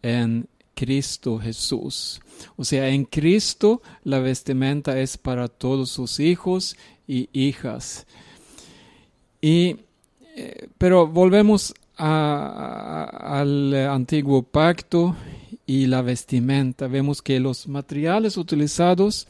en 0.00 0.46
Cristo 0.76 1.40
Jesús. 1.40 2.20
O 2.54 2.64
sea, 2.64 2.88
en 2.90 3.04
Cristo 3.04 3.82
la 4.04 4.20
vestimenta 4.20 4.96
es 5.00 5.18
para 5.18 5.48
todos 5.48 5.90
sus 5.90 6.20
hijos 6.20 6.76
y 7.08 7.28
hijas. 7.32 8.06
Y, 9.40 9.76
eh, 10.36 10.68
pero 10.78 11.06
volvemos 11.06 11.74
al 11.96 13.74
antiguo 13.74 14.42
pacto 14.42 15.16
y 15.66 15.86
la 15.86 16.02
vestimenta. 16.02 16.86
Vemos 16.86 17.22
que 17.22 17.40
los 17.40 17.66
materiales 17.68 18.36
utilizados 18.36 19.26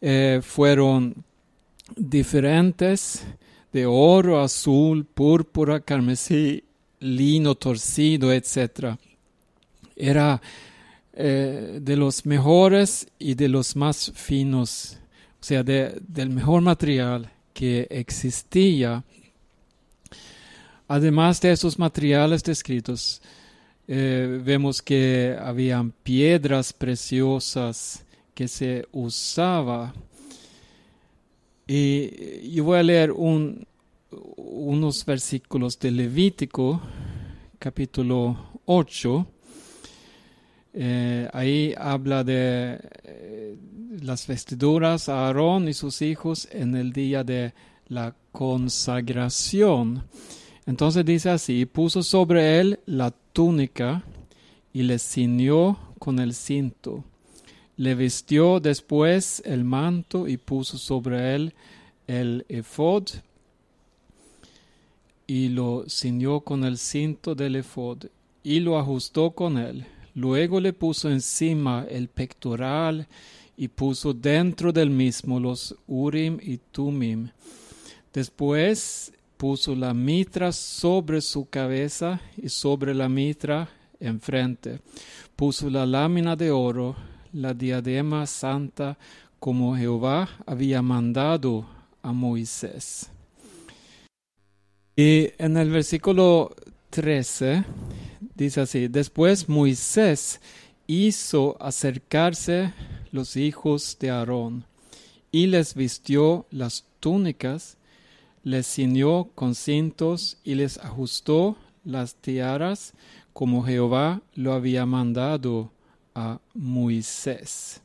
eh, 0.00 0.40
fueron 0.42 1.24
diferentes 1.96 3.24
de 3.72 3.86
oro, 3.86 4.40
azul, 4.40 5.04
púrpura, 5.04 5.80
carmesí, 5.80 6.64
lino 7.00 7.54
torcido, 7.54 8.32
etc. 8.32 8.96
Era 9.94 10.40
eh, 11.12 11.78
de 11.82 11.96
los 11.96 12.24
mejores 12.24 13.08
y 13.18 13.34
de 13.34 13.48
los 13.48 13.76
más 13.76 14.12
finos, 14.14 14.98
o 15.40 15.44
sea, 15.44 15.62
del 15.62 16.30
mejor 16.30 16.62
material 16.62 17.30
que 17.58 17.88
existía. 17.90 19.02
Además 20.86 21.40
de 21.40 21.50
esos 21.50 21.76
materiales 21.76 22.44
descritos, 22.44 23.20
eh, 23.88 24.40
vemos 24.44 24.80
que 24.80 25.36
habían 25.36 25.90
piedras 25.90 26.72
preciosas 26.72 28.04
que 28.32 28.46
se 28.46 28.86
usaba. 28.92 29.92
Y 31.66 32.48
yo 32.48 32.62
voy 32.62 32.78
a 32.78 32.82
leer 32.84 33.10
un, 33.10 33.66
unos 34.36 35.04
versículos 35.04 35.80
de 35.80 35.90
Levítico, 35.90 36.80
capítulo 37.58 38.52
8. 38.66 39.26
Eh, 40.74 41.28
ahí 41.32 41.74
habla 41.76 42.22
de 42.22 42.78
las 44.08 44.26
vestiduras 44.26 45.10
a 45.10 45.26
Aarón 45.26 45.68
y 45.68 45.74
sus 45.74 46.00
hijos 46.00 46.48
en 46.50 46.74
el 46.74 46.94
día 46.94 47.24
de 47.24 47.52
la 47.88 48.14
consagración. 48.32 50.02
Entonces 50.64 51.04
dice 51.04 51.28
así, 51.28 51.66
puso 51.66 52.02
sobre 52.02 52.58
él 52.58 52.80
la 52.86 53.10
túnica 53.10 54.02
y 54.72 54.84
le 54.84 54.98
ciñó 54.98 55.78
con 55.98 56.20
el 56.20 56.32
cinto. 56.32 57.04
Le 57.76 57.94
vistió 57.94 58.60
después 58.60 59.42
el 59.44 59.64
manto 59.64 60.26
y 60.26 60.38
puso 60.38 60.78
sobre 60.78 61.34
él 61.34 61.54
el 62.06 62.46
efod 62.48 63.04
y 65.26 65.48
lo 65.48 65.84
ciñó 65.86 66.40
con 66.40 66.64
el 66.64 66.78
cinto 66.78 67.34
del 67.34 67.56
efod 67.56 68.06
y 68.42 68.60
lo 68.60 68.78
ajustó 68.78 69.32
con 69.32 69.58
él. 69.58 69.84
Luego 70.14 70.60
le 70.60 70.72
puso 70.72 71.10
encima 71.10 71.84
el 71.90 72.08
pectoral 72.08 73.06
y 73.58 73.66
puso 73.66 74.14
dentro 74.14 74.72
del 74.72 74.88
mismo 74.88 75.40
los 75.40 75.74
urim 75.88 76.38
y 76.40 76.58
tumim. 76.58 77.28
Después 78.14 79.12
puso 79.36 79.74
la 79.74 79.92
mitra 79.92 80.52
sobre 80.52 81.20
su 81.20 81.48
cabeza 81.48 82.20
y 82.36 82.48
sobre 82.48 82.94
la 82.94 83.08
mitra 83.08 83.68
enfrente. 83.98 84.78
Puso 85.34 85.68
la 85.68 85.84
lámina 85.86 86.36
de 86.36 86.52
oro, 86.52 86.94
la 87.32 87.52
diadema 87.52 88.26
santa, 88.26 88.96
como 89.40 89.76
Jehová 89.76 90.28
había 90.46 90.80
mandado 90.80 91.66
a 92.00 92.12
Moisés. 92.12 93.10
Y 94.94 95.30
en 95.36 95.56
el 95.56 95.70
versículo 95.70 96.54
13 96.90 97.64
dice 98.36 98.60
así, 98.60 98.86
después 98.86 99.48
Moisés 99.48 100.40
hizo 100.86 101.56
acercarse 101.60 102.72
los 103.12 103.36
hijos 103.36 103.96
de 104.00 104.10
Aarón 104.10 104.64
y 105.30 105.46
les 105.46 105.74
vistió 105.74 106.46
las 106.50 106.84
túnicas 107.00 107.76
les 108.44 108.66
ciñó 108.66 109.24
con 109.34 109.54
cintos 109.54 110.38
y 110.42 110.54
les 110.54 110.78
ajustó 110.78 111.56
las 111.84 112.14
tiaras 112.14 112.94
como 113.32 113.62
Jehová 113.62 114.22
lo 114.34 114.52
había 114.52 114.86
mandado 114.86 115.70
a 116.14 116.40
Moisés. 116.54 117.80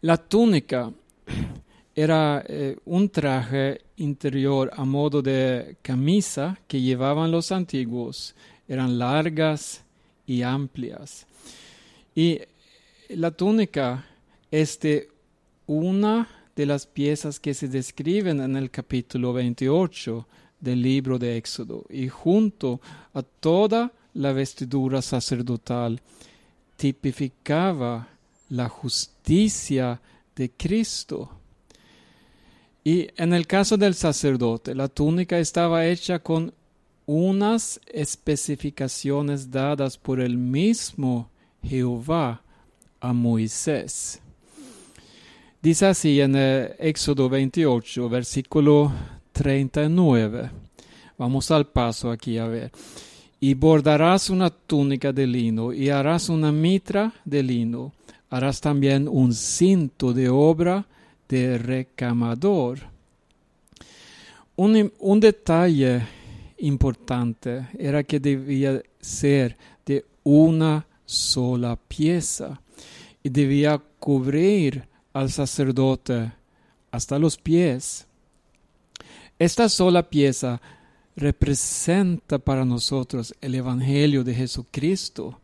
La 0.00 0.16
túnica 0.16 0.92
era 1.94 2.44
eh, 2.46 2.76
un 2.84 3.08
traje 3.08 3.80
interior 3.96 4.70
a 4.74 4.84
modo 4.84 5.20
de 5.20 5.76
camisa 5.82 6.58
que 6.68 6.80
llevaban 6.80 7.32
los 7.32 7.50
antiguos. 7.50 8.36
Eran 8.68 8.98
largas 8.98 9.82
y 10.24 10.42
amplias. 10.42 11.26
Y 12.14 12.40
la 13.08 13.30
túnica 13.30 14.04
es 14.50 14.78
de 14.80 15.08
una 15.66 16.28
de 16.54 16.66
las 16.66 16.86
piezas 16.86 17.40
que 17.40 17.54
se 17.54 17.68
describen 17.68 18.40
en 18.40 18.56
el 18.56 18.70
capítulo 18.70 19.32
28 19.32 20.26
del 20.60 20.82
libro 20.82 21.18
de 21.18 21.36
Éxodo 21.36 21.84
y 21.88 22.08
junto 22.08 22.80
a 23.14 23.22
toda 23.22 23.92
la 24.14 24.32
vestidura 24.32 25.00
sacerdotal 25.00 26.00
tipificaba 26.76 28.08
la 28.50 28.68
justicia 28.68 30.00
de 30.34 30.50
Cristo. 30.50 31.30
Y 32.84 33.08
en 33.16 33.32
el 33.32 33.46
caso 33.46 33.76
del 33.76 33.94
sacerdote, 33.94 34.74
la 34.74 34.88
túnica 34.88 35.38
estaba 35.38 35.86
hecha 35.86 36.18
con 36.20 36.52
unas 37.06 37.80
especificaciones 37.86 39.50
dadas 39.50 39.96
por 39.96 40.20
el 40.20 40.36
mismo 40.36 41.30
Jehová 41.62 42.42
a 43.00 43.12
Moisés. 43.12 44.20
Dice 45.60 45.86
así 45.86 46.20
en 46.20 46.36
el 46.36 46.74
Éxodo 46.78 47.28
28, 47.28 48.08
versículo 48.08 48.92
39. 49.32 50.50
Vamos 51.18 51.50
al 51.50 51.66
paso 51.66 52.10
aquí 52.10 52.38
a 52.38 52.46
ver. 52.46 52.70
Y 53.40 53.54
bordarás 53.54 54.30
una 54.30 54.50
túnica 54.50 55.12
de 55.12 55.26
lino 55.26 55.72
y 55.72 55.90
harás 55.90 56.28
una 56.28 56.52
mitra 56.52 57.12
de 57.24 57.42
lino. 57.42 57.92
Harás 58.30 58.60
también 58.60 59.08
un 59.08 59.32
cinto 59.32 60.12
de 60.12 60.28
obra 60.28 60.86
de 61.28 61.58
recamador. 61.58 62.78
Un, 64.56 64.92
un 64.98 65.20
detalle 65.20 66.02
importante 66.58 67.68
era 67.78 68.02
que 68.04 68.20
debía 68.20 68.80
ser 69.00 69.56
de 69.84 70.04
una 70.24 70.86
sola 71.04 71.76
pieza 71.76 72.60
y 73.22 73.28
debía 73.28 73.78
cubrir 73.98 74.86
al 75.12 75.30
sacerdote 75.30 76.32
hasta 76.90 77.18
los 77.18 77.36
pies. 77.36 78.06
Esta 79.38 79.68
sola 79.68 80.08
pieza 80.08 80.60
representa 81.16 82.38
para 82.38 82.64
nosotros 82.64 83.34
el 83.40 83.54
Evangelio 83.54 84.24
de 84.24 84.34
Jesucristo. 84.34 85.40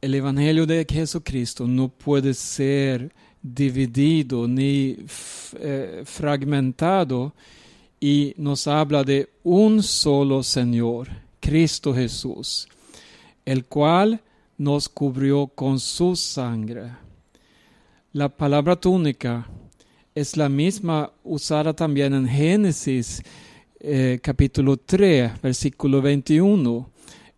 El 0.00 0.14
Evangelio 0.14 0.66
de 0.66 0.86
Jesucristo 0.88 1.66
no 1.66 1.88
puede 1.88 2.34
ser 2.34 3.12
dividido 3.42 4.46
ni 4.46 4.96
eh, 5.58 6.02
fragmentado 6.04 7.34
y 7.98 8.34
nos 8.36 8.66
habla 8.66 9.04
de 9.04 9.28
un 9.42 9.82
solo 9.82 10.42
Señor, 10.42 11.08
Cristo 11.38 11.94
Jesús, 11.94 12.68
el 13.44 13.66
cual 13.66 14.22
nos 14.60 14.90
cubrió 14.90 15.46
con 15.46 15.80
su 15.80 16.14
sangre. 16.14 16.92
La 18.12 18.28
palabra 18.28 18.76
túnica 18.76 19.48
es 20.14 20.36
la 20.36 20.50
misma 20.50 21.10
usada 21.24 21.72
también 21.72 22.12
en 22.12 22.28
Génesis 22.28 23.22
eh, 23.80 24.18
capítulo 24.22 24.76
3, 24.76 25.40
versículo 25.40 26.02
21. 26.02 26.90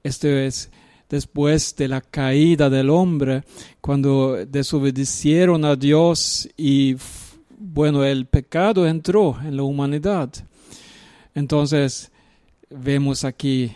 Esto 0.03 0.27
es 0.27 0.69
después 1.09 1.77
de 1.77 1.87
la 1.87 2.01
caída 2.01 2.69
del 2.69 2.91
hombre, 2.91 3.45
cuando 3.81 4.45
desobedecieron 4.45 5.65
a 5.65 5.77
Dios 5.77 6.49
y 6.57 6.97
bueno, 7.57 8.03
el 8.05 8.27
pecado 8.27 8.85
entró 8.85 9.39
en 9.45 9.57
la 9.57 9.63
humanidad. 9.63 10.29
Entonces, 11.37 12.11
vemos 12.69 13.23
aquí 13.23 13.71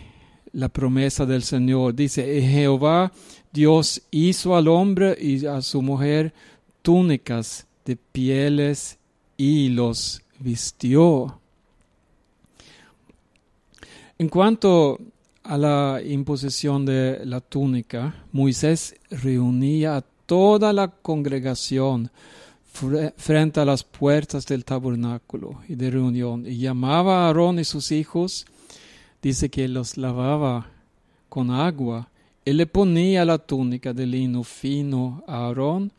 la 0.57 0.69
promesa 0.69 1.25
del 1.25 1.43
Señor. 1.43 1.93
Dice, 1.93 2.41
Jehová 2.41 3.11
Dios 3.57 4.03
hizo 4.11 4.55
al 4.55 4.67
hombre 4.67 5.17
y 5.19 5.47
a 5.47 5.63
su 5.63 5.81
mujer 5.81 6.31
túnicas 6.83 7.65
de 7.85 7.95
pieles 7.95 8.99
y 9.35 9.69
los 9.69 10.21
vistió. 10.37 11.41
En 14.19 14.29
cuanto 14.29 14.99
a 15.41 15.57
la 15.57 15.99
imposición 16.05 16.85
de 16.85 17.25
la 17.25 17.41
túnica, 17.41 18.23
Moisés 18.31 18.95
reunía 19.09 19.97
a 19.97 20.03
toda 20.27 20.71
la 20.71 20.89
congregación 20.89 22.11
frente 23.15 23.59
a 23.59 23.65
las 23.65 23.83
puertas 23.83 24.45
del 24.45 24.65
tabernáculo 24.65 25.61
y 25.67 25.73
de 25.73 25.89
reunión 25.89 26.45
y 26.45 26.59
llamaba 26.59 27.23
a 27.23 27.27
Aarón 27.29 27.57
y 27.57 27.63
sus 27.63 27.91
hijos, 27.91 28.45
dice 29.19 29.49
que 29.49 29.67
los 29.67 29.97
lavaba 29.97 30.67
con 31.27 31.49
agua 31.49 32.07
y 32.47 32.53
le 32.53 32.65
ponía 32.65 33.25
la 33.25 33.39
túnica 33.39 33.91
de 33.91 34.05
lino 34.05 34.41
fino 34.41 35.21
a 35.27 35.47
Aarón, 35.47 35.91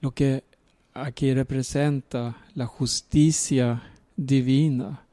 lo 0.00 0.10
que 0.10 0.42
aquí 0.94 1.34
representa 1.34 2.46
la 2.54 2.64
justicia 2.64 3.92
divina. 4.16 5.04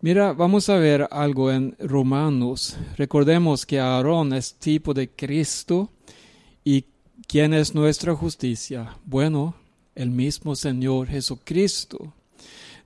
Mira, 0.00 0.32
vamos 0.32 0.68
a 0.68 0.76
ver 0.76 1.08
algo 1.10 1.50
en 1.50 1.74
Romanos. 1.80 2.76
Recordemos 2.96 3.66
que 3.66 3.80
Aarón 3.80 4.32
es 4.32 4.54
tipo 4.54 4.94
de 4.94 5.10
Cristo 5.10 5.90
y 6.62 6.84
¿quién 7.26 7.52
es 7.52 7.74
nuestra 7.74 8.14
justicia? 8.14 8.96
Bueno, 9.04 9.56
el 9.96 10.10
mismo 10.10 10.54
Señor 10.54 11.08
Jesucristo. 11.08 12.14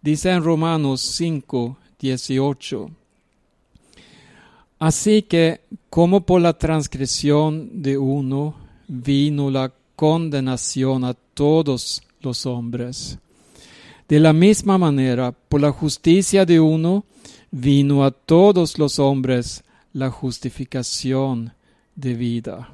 Dice 0.00 0.30
en 0.30 0.42
Romanos 0.42 1.02
5, 1.02 1.76
18. 1.98 3.03
Así 4.78 5.22
que, 5.22 5.60
como 5.90 6.20
por 6.22 6.40
la 6.40 6.58
transgresión 6.58 7.82
de 7.82 7.96
uno 7.96 8.54
vino 8.88 9.50
la 9.50 9.72
condenación 9.96 11.04
a 11.04 11.14
todos 11.14 12.02
los 12.20 12.46
hombres, 12.46 13.18
de 14.08 14.20
la 14.20 14.32
misma 14.32 14.76
manera, 14.76 15.32
por 15.32 15.60
la 15.60 15.72
justicia 15.72 16.44
de 16.44 16.60
uno 16.60 17.04
vino 17.50 18.04
a 18.04 18.10
todos 18.10 18.78
los 18.78 18.98
hombres 18.98 19.64
la 19.92 20.10
justificación 20.10 21.54
de 21.94 22.14
vida. 22.14 22.70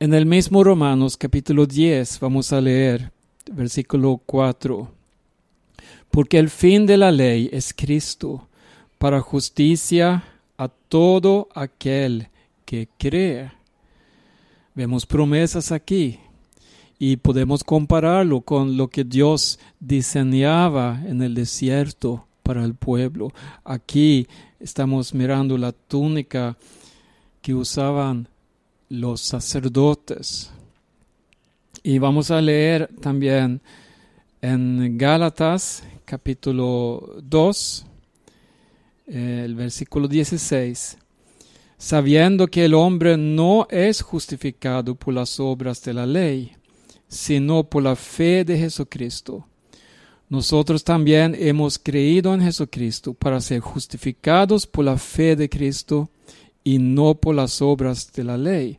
En 0.00 0.14
el 0.14 0.26
mismo 0.26 0.64
Romanos 0.64 1.16
capítulo 1.16 1.66
10 1.66 2.20
vamos 2.20 2.52
a 2.52 2.60
leer 2.60 3.12
versículo 3.52 4.20
4. 4.26 4.90
Porque 6.10 6.38
el 6.38 6.50
fin 6.50 6.86
de 6.86 6.96
la 6.96 7.10
ley 7.10 7.48
es 7.52 7.72
Cristo 7.74 8.48
para 8.98 9.20
justicia 9.20 10.24
a 10.58 10.68
todo 10.68 11.48
aquel 11.54 12.28
que 12.64 12.88
cree. 12.98 13.52
Vemos 14.74 15.06
promesas 15.06 15.72
aquí 15.72 16.18
y 16.98 17.16
podemos 17.16 17.62
compararlo 17.62 18.40
con 18.40 18.76
lo 18.76 18.88
que 18.88 19.04
Dios 19.04 19.58
diseñaba 19.80 21.02
en 21.06 21.22
el 21.22 21.34
desierto 21.34 22.26
para 22.42 22.64
el 22.64 22.74
pueblo. 22.74 23.32
Aquí 23.64 24.26
estamos 24.60 25.12
mirando 25.12 25.58
la 25.58 25.72
túnica 25.72 26.56
que 27.42 27.54
usaban 27.54 28.28
los 28.88 29.20
sacerdotes. 29.20 30.50
Y 31.82 31.98
vamos 31.98 32.30
a 32.30 32.40
leer 32.40 32.90
también 33.00 33.60
en 34.40 34.96
Gálatas 34.96 35.84
capítulo 36.04 37.16
2, 37.22 37.86
el 39.06 39.54
versículo 39.54 40.08
16, 40.08 40.98
sabiendo 41.78 42.46
que 42.48 42.64
el 42.64 42.74
hombre 42.74 43.16
no 43.16 43.66
es 43.70 44.02
justificado 44.02 44.94
por 44.94 45.14
las 45.14 45.38
obras 45.38 45.82
de 45.82 45.94
la 45.94 46.06
ley, 46.06 46.56
sino 47.08 47.64
por 47.64 47.82
la 47.82 47.96
fe 47.96 48.44
de 48.44 48.58
Jesucristo. 48.58 49.46
Nosotros 50.28 50.82
también 50.82 51.36
hemos 51.38 51.78
creído 51.78 52.34
en 52.34 52.40
Jesucristo 52.40 53.14
para 53.14 53.40
ser 53.40 53.60
justificados 53.60 54.66
por 54.66 54.84
la 54.84 54.98
fe 54.98 55.36
de 55.36 55.48
Cristo 55.48 56.10
y 56.64 56.78
no 56.78 57.14
por 57.14 57.36
las 57.36 57.62
obras 57.62 58.12
de 58.12 58.24
la 58.24 58.36
ley, 58.36 58.78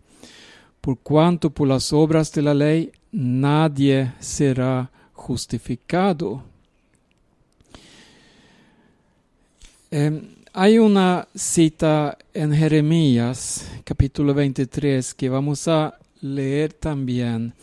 por 0.82 1.00
cuanto 1.00 1.50
por 1.50 1.70
las 1.70 1.94
obras 1.94 2.34
de 2.34 2.42
la 2.42 2.54
ley 2.54 2.92
nadie 3.14 4.14
será 4.20 4.92
justificado. 5.14 6.44
Em, 9.90 10.36
hay 10.52 10.80
una 10.80 11.30
cita 11.34 12.18
en 12.34 12.52
Jeremías 12.52 13.72
capítulo 13.86 14.34
23 14.34 15.14
que 15.14 15.30
vamos 15.30 15.66
a 15.70 15.98
leer 16.20 16.74
también. 16.74 17.54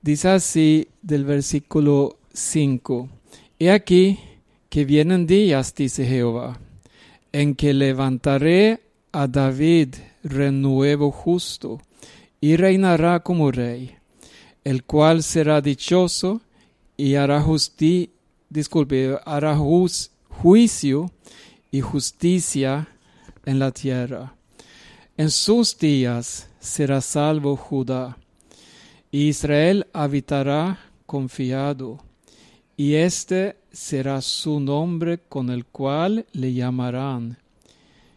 Dice 0.00 0.30
así 0.30 0.88
del 1.02 1.26
versículo 1.26 2.16
5. 2.32 3.10
He 3.58 3.70
aquí 3.70 4.18
que 4.70 4.86
vienen 4.86 5.26
días, 5.26 5.74
dice 5.74 6.06
Jehová, 6.06 6.58
en 7.32 7.54
que 7.54 7.74
levantaré 7.74 8.80
a 9.12 9.26
David 9.26 9.96
renuevo 10.24 11.10
justo 11.10 11.82
y 12.40 12.56
reinará 12.56 13.20
como 13.20 13.50
rey, 13.50 13.94
el 14.64 14.84
cual 14.84 15.22
será 15.22 15.60
dichoso 15.60 16.40
y 16.96 17.16
hará 17.16 17.42
justicia, 17.42 18.10
disculpe, 18.48 19.18
hará 19.26 19.54
juicio 20.42 21.10
y 21.70 21.80
justicia 21.80 22.88
en 23.44 23.58
la 23.58 23.70
tierra. 23.70 24.34
En 25.16 25.30
sus 25.30 25.78
días 25.78 26.48
será 26.60 27.00
salvo 27.00 27.56
Judá, 27.56 28.18
y 29.10 29.28
Israel 29.28 29.86
habitará 29.92 30.78
confiado, 31.06 31.98
y 32.76 32.94
este 32.94 33.56
será 33.72 34.20
su 34.20 34.60
nombre 34.60 35.20
con 35.28 35.48
el 35.48 35.64
cual 35.64 36.26
le 36.32 36.52
llamarán 36.52 37.38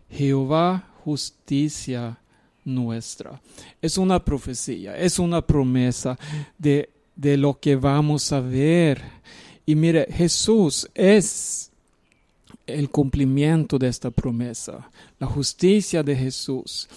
Jehová 0.10 0.90
justicia 1.06 2.20
nuestra. 2.66 3.42
Es 3.82 3.98
una 3.98 4.24
profecía, 4.24 4.98
es 4.98 5.20
una 5.20 5.42
promesa 5.46 6.18
de, 6.58 6.90
de 7.16 7.38
lo 7.38 7.60
que 7.60 7.76
vamos 7.78 8.32
a 8.34 8.42
ver. 8.42 9.02
Y 9.66 9.76
mire, 9.76 10.08
Jesús 10.12 10.90
es 10.94 11.69
el 12.78 12.90
cumplimiento 12.90 13.78
de 13.78 13.88
esta 13.88 14.12
promesa, 14.12 14.90
la 15.20 15.28
justicia 15.28 16.04
de 16.04 16.16
Jesús, 16.16 16.88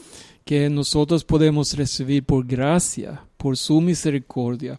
que 0.45 0.69
nosotros 0.69 1.25
podemos 1.25 1.77
recibir 1.77 2.25
por 2.25 2.47
gracia, 2.47 3.25
por 3.37 3.57
su 3.57 3.81
misericordia. 3.81 4.79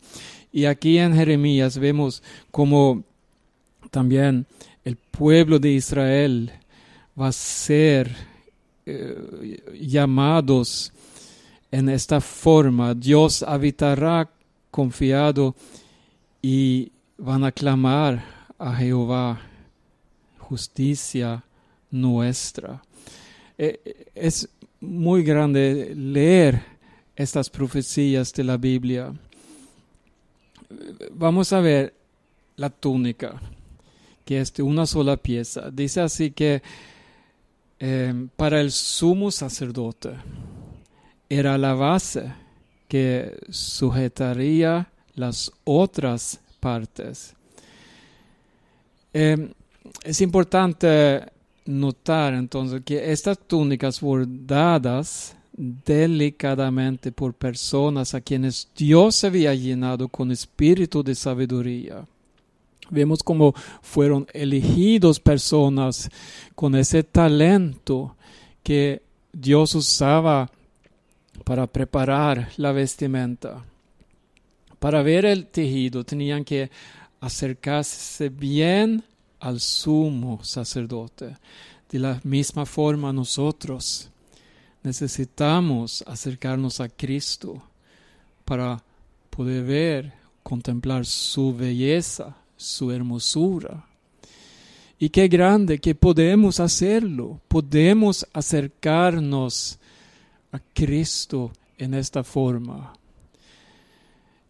Y 0.51 0.65
aquí 0.65 0.97
en 0.97 1.15
Jeremías 1.15 1.77
vemos 1.77 2.21
como 2.51 3.03
también 3.91 4.45
el 4.83 4.97
pueblo 4.97 5.59
de 5.59 5.71
Israel 5.71 6.51
va 7.19 7.27
a 7.27 7.31
ser 7.31 8.13
eh, 8.85 9.63
llamados 9.79 10.91
en 11.71 11.89
esta 11.89 12.19
forma. 12.19 12.93
Dios 12.93 13.43
habitará 13.43 14.29
confiado 14.69 15.55
y 16.41 16.91
van 17.17 17.43
a 17.43 17.51
clamar 17.51 18.23
a 18.57 18.75
Jehová 18.75 19.41
justicia 20.43 21.43
nuestra. 21.91 22.81
Eh, 23.57 24.07
es 24.15 24.49
muy 24.79 25.23
grande 25.23 25.93
leer 25.95 26.61
estas 27.15 27.49
profecías 27.49 28.33
de 28.33 28.43
la 28.43 28.57
Biblia. 28.57 29.13
Vamos 31.11 31.53
a 31.53 31.59
ver 31.59 31.93
la 32.57 32.69
túnica, 32.69 33.41
que 34.25 34.41
es 34.41 34.53
de 34.53 34.63
una 34.63 34.85
sola 34.85 35.17
pieza. 35.17 35.69
Dice 35.71 36.01
así 36.01 36.31
que 36.31 36.61
eh, 37.79 38.27
para 38.35 38.61
el 38.61 38.71
sumo 38.71 39.31
sacerdote 39.31 40.11
era 41.29 41.57
la 41.57 41.73
base 41.73 42.33
que 42.87 43.37
sujetaría 43.49 44.91
las 45.15 45.51
otras 45.63 46.39
partes. 46.59 47.33
Eh, 49.13 49.53
es 50.03 50.21
importante 50.21 51.21
notar 51.65 52.33
entonces 52.33 52.81
que 52.83 53.11
estas 53.11 53.37
túnicas 53.39 54.01
bordadas 54.01 55.35
delicadamente 55.55 57.11
por 57.11 57.33
personas 57.33 58.13
a 58.13 58.21
quienes 58.21 58.69
Dios 58.75 59.23
había 59.23 59.53
llenado 59.53 60.07
con 60.09 60.31
espíritu 60.31 61.03
de 61.03 61.15
sabiduría. 61.15 62.05
Vemos 62.89 63.23
cómo 63.23 63.53
fueron 63.81 64.27
elegidos 64.33 65.19
personas 65.19 66.09
con 66.55 66.75
ese 66.75 67.03
talento 67.03 68.15
que 68.61 69.01
Dios 69.31 69.73
usaba 69.75 70.49
para 71.43 71.67
preparar 71.67 72.49
la 72.57 72.71
vestimenta. 72.71 73.63
Para 74.79 75.01
ver 75.01 75.25
el 75.25 75.47
tejido 75.47 76.03
tenían 76.03 76.43
que 76.43 76.69
acercarse 77.21 78.29
bien 78.29 79.03
al 79.43 79.59
sumo 79.59 80.41
sacerdote. 80.43 81.35
De 81.89 81.99
la 81.99 82.19
misma 82.23 82.65
forma 82.65 83.11
nosotros 83.11 84.09
necesitamos 84.83 86.03
acercarnos 86.07 86.79
a 86.79 86.87
Cristo 86.87 87.61
para 88.45 88.81
poder 89.29 89.63
ver, 89.63 90.13
contemplar 90.43 91.05
su 91.05 91.53
belleza, 91.53 92.37
su 92.55 92.91
hermosura. 92.91 93.85
Y 94.97 95.09
qué 95.09 95.27
grande 95.27 95.79
que 95.79 95.93
podemos 95.93 96.61
hacerlo, 96.61 97.41
podemos 97.49 98.25
acercarnos 98.31 99.77
a 100.53 100.59
Cristo 100.73 101.51
en 101.77 101.93
esta 101.95 102.23
forma. 102.23 102.93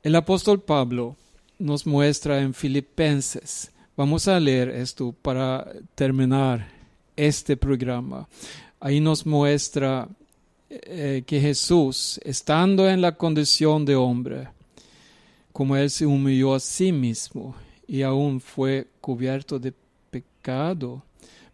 El 0.03 0.15
apóstol 0.15 0.61
Pablo 0.61 1.15
nos 1.57 1.87
muestra 1.87 2.41
en 2.41 2.53
Filipenses, 2.53 3.72
vamos 3.95 4.27
a 4.27 4.39
leer 4.39 4.69
esto 4.69 5.13
para 5.21 5.71
terminar 5.95 6.67
este 7.15 7.55
programa. 7.57 8.27
Ahí 8.79 8.99
nos 8.99 9.25
muestra 9.25 10.07
eh, 10.69 11.23
que 11.25 11.39
Jesús, 11.39 12.19
estando 12.23 12.89
en 12.89 13.01
la 13.01 13.15
condición 13.15 13.85
de 13.85 13.95
hombre, 13.95 14.49
como 15.51 15.77
Él 15.77 15.89
se 15.89 16.05
humilló 16.05 16.55
a 16.55 16.59
sí 16.59 16.91
mismo 16.91 17.55
y 17.87 18.01
aún 18.01 18.41
fue 18.41 18.87
cubierto 18.99 19.59
de 19.59 19.73
pecado, 20.09 21.03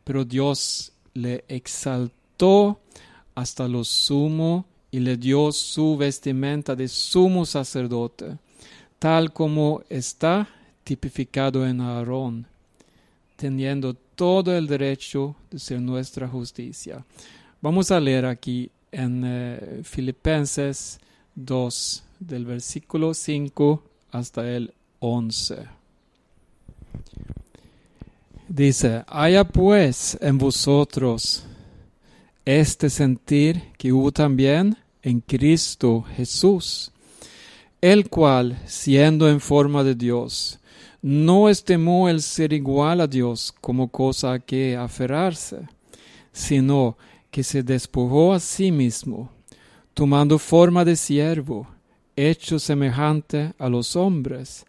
pero 0.04 0.24
Dios 0.24 0.94
le 1.14 1.44
exaltó 1.48 2.80
hasta 3.36 3.68
lo 3.68 3.84
sumo 3.84 4.66
y 4.92 5.00
le 5.00 5.18
dio 5.18 5.52
su 5.52 5.98
vestimenta 5.98 6.76
de 6.76 6.88
sumo 6.88 7.46
sacerdote, 7.46 8.38
tal 8.98 9.34
como 9.34 9.84
está 9.90 10.48
tipificado 10.90 11.68
en 11.68 11.82
Aarón, 11.82 12.48
teniendo 13.36 13.94
todo 13.94 14.58
el 14.58 14.66
derecho 14.66 15.36
de 15.52 15.60
ser 15.60 15.80
nuestra 15.80 16.28
justicia. 16.28 17.06
Vamos 17.62 17.92
a 17.92 18.00
leer 18.00 18.26
aquí 18.26 18.72
en 18.92 19.22
eh, 19.24 19.82
Filipenses 19.84 21.00
2, 21.36 22.04
del 22.22 22.44
versículo 22.44 23.14
5 23.14 23.84
hasta 24.14 24.50
el 24.50 24.74
11. 24.98 25.58
Dice, 28.48 29.04
haya 29.06 29.44
pues 29.44 30.18
en 30.22 30.40
vosotros 30.40 31.44
este 32.46 32.90
sentir 32.90 33.62
que 33.78 33.94
hubo 33.94 34.12
también 34.12 34.76
en 35.04 35.20
Cristo 35.20 36.04
Jesús, 36.18 36.92
el 37.80 38.10
cual, 38.10 38.60
siendo 38.66 39.30
en 39.30 39.40
forma 39.40 39.84
de 39.84 39.94
Dios, 39.94 40.59
no 41.02 41.50
estimó 41.50 42.10
el 42.10 42.22
ser 42.22 42.54
igual 42.54 43.02
a 43.02 43.08
Dios 43.08 43.54
como 43.62 43.88
cosa 43.90 44.34
a 44.34 44.40
que 44.40 44.76
aferrarse, 44.76 45.62
sino 46.32 46.98
que 47.32 47.44
se 47.44 47.64
despojó 47.64 48.34
a 48.34 48.40
sí 48.40 48.72
mismo, 48.72 49.30
tomando 49.94 50.40
forma 50.40 50.84
de 50.84 50.96
siervo, 50.96 51.68
hecho 52.16 52.60
semejante 52.60 53.54
a 53.58 53.70
los 53.70 53.96
hombres, 53.96 54.66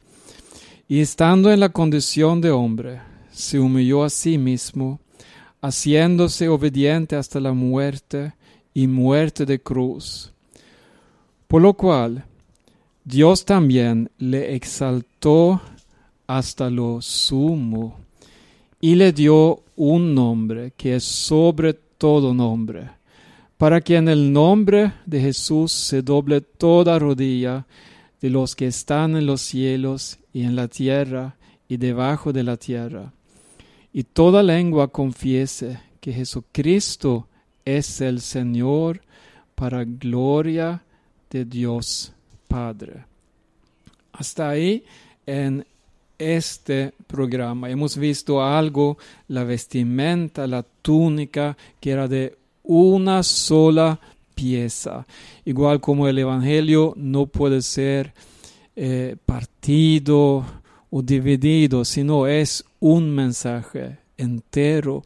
y 0.88 1.01
estando 1.01 1.53
en 1.53 1.61
la 1.61 1.69
condición 1.71 2.40
de 2.40 2.51
hombre, 2.51 3.01
se 3.31 3.59
humilló 3.59 4.05
a 4.05 4.11
sí 4.11 4.38
mismo, 4.38 5.01
haciéndose 5.62 6.49
obediente 6.49 7.16
hasta 7.16 7.40
la 7.40 7.53
muerte 7.53 8.35
y 8.75 8.87
muerte 8.87 9.47
de 9.47 9.61
cruz. 9.61 10.33
Por 11.47 11.62
lo 11.62 11.75
cual, 11.75 12.25
Dios 13.05 13.45
también 13.45 14.11
le 14.19 14.55
exaltó 14.55 15.61
hasta 16.31 16.71
lo 16.71 17.03
sumo 17.03 17.99
y 18.81 18.95
le 18.95 19.12
dio 19.12 19.64
un 19.75 20.14
nombre 20.14 20.73
que 20.77 20.95
es 20.95 21.05
sobre 21.05 21.75
todo 21.75 22.33
nombre, 22.33 22.88
para 23.59 23.81
que 23.81 23.97
en 23.97 24.09
el 24.09 24.33
nombre 24.33 24.93
de 25.07 25.21
Jesús 25.21 25.73
se 25.73 26.03
doble 26.03 26.40
toda 26.40 27.01
rodilla 27.01 27.66
de 28.21 28.31
los 28.31 28.55
que 28.55 28.69
están 28.69 29.16
en 29.16 29.27
los 29.27 29.40
cielos 29.40 30.21
y 30.33 30.45
en 30.45 30.55
la 30.55 30.69
tierra 30.69 31.35
y 31.69 31.79
debajo 31.79 32.33
de 32.33 32.45
la 32.45 32.57
tierra, 32.57 33.12
y 33.93 34.05
toda 34.05 34.45
lengua 34.45 34.87
confiese 34.87 35.81
que 36.01 36.12
Jesucristo 36.12 37.27
es 37.64 38.01
el 38.01 38.21
Señor 38.21 39.01
para 39.57 39.83
gloria 39.85 40.85
de 41.29 41.45
Dios 41.45 42.12
Padre. 42.47 43.05
Hasta 44.12 44.49
ahí 44.49 44.85
en 45.27 45.66
este 46.20 46.92
programa. 47.06 47.70
Hemos 47.70 47.96
visto 47.96 48.44
algo, 48.44 48.98
la 49.28 49.42
vestimenta, 49.42 50.46
la 50.46 50.62
túnica, 50.62 51.56
que 51.80 51.90
era 51.90 52.06
de 52.06 52.37
una 52.62 53.22
sola 53.22 53.98
pieza. 54.35 55.06
Igual 55.44 55.80
como 55.80 56.06
el 56.06 56.18
Evangelio 56.18 56.92
no 56.96 57.26
puede 57.26 57.62
ser 57.62 58.12
eh, 58.76 59.16
partido 59.24 60.44
o 60.90 61.02
dividido, 61.02 61.85
sino 61.85 62.26
es 62.26 62.64
un 62.78 63.11
mensaje 63.11 63.98
entero 64.16 65.02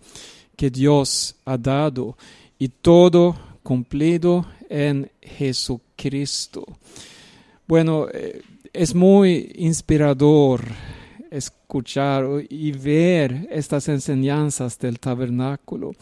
que 0.56 0.70
Dios 0.70 1.36
ha 1.44 1.56
dado 1.56 2.16
y 2.58 2.68
todo 2.68 3.36
cumplido 3.62 4.46
en 4.68 5.10
Jesucristo. 5.22 6.64
Bueno, 7.66 8.08
eh, 8.12 8.42
es 8.72 8.94
muy 8.94 9.52
inspirador 9.56 10.64
escuchar 11.34 12.24
y 12.48 12.72
ver 12.72 13.48
estas 13.50 13.88
enseñanzas 13.88 14.78
del 14.78 15.00
tabernáculo. 15.00 15.92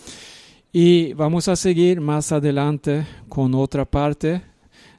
Y 0.73 1.13
vamos 1.15 1.49
a 1.49 1.57
seguir 1.57 2.01
más 2.01 2.33
adelante 2.33 3.07
con 3.29 3.55
otra 3.55 3.85
parte 3.85 4.43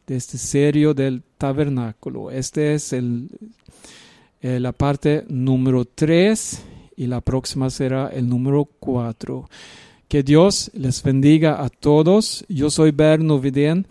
de 0.06 0.16
este 0.16 0.38
serio 0.38 0.94
del 0.94 1.24
tabernáculo. 1.38 2.32
Este 2.32 2.74
es 2.74 2.94
el, 2.94 3.30
eh, 4.42 4.60
la 4.60 4.72
parte 4.72 5.26
número 5.30 5.86
3 5.86 6.64
y 6.98 7.08
la 7.08 7.22
próxima 7.22 7.70
será 7.70 8.10
el 8.10 8.28
número 8.28 8.66
4. 8.80 9.50
Que 10.08 10.22
Dios 10.22 10.70
les 10.74 11.02
bendiga 11.02 11.64
a 11.64 11.70
todos. 11.70 12.46
Yo 12.48 12.70
soy 12.70 12.92
Berno 12.92 13.40
Vidén 13.40 13.88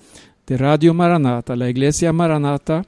de 0.47 0.57
Radio 0.57 0.95
Maranata, 0.95 1.57
la 1.57 1.69
Iglesia 1.69 2.13
Maranata, 2.13 2.85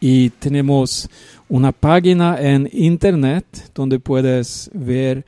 y 0.00 0.30
tenemos 0.30 1.08
una 1.48 1.72
página 1.72 2.40
en 2.40 2.68
internet 2.72 3.72
donde 3.74 3.98
puedes 3.98 4.70
ver 4.72 5.24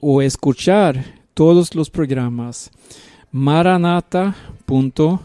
o 0.00 0.22
escuchar 0.22 1.04
todos 1.34 1.74
los 1.74 1.90
programas. 1.90 2.70
maranata.do 3.30 5.20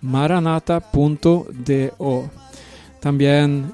maranata.do 0.00 2.30
también 3.00 3.72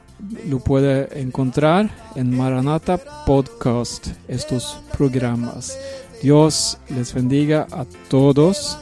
lo 0.49 0.59
puede 0.59 1.21
encontrar 1.21 1.91
en 2.17 2.37
Maranata 2.37 2.99
Podcast 3.27 4.09
estos 4.27 4.81
programas. 4.97 5.79
Dios 6.23 6.79
les 6.89 7.13
bendiga 7.15 7.69
a 7.71 7.85
todos. 8.09 8.79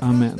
Amén 0.00 0.36